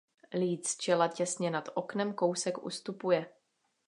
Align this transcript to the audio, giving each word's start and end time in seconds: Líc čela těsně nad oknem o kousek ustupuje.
Líc 0.33 0.75
čela 0.77 1.07
těsně 1.07 1.51
nad 1.51 1.69
oknem 1.73 2.09
o 2.09 2.13
kousek 2.13 2.63
ustupuje. 2.65 3.27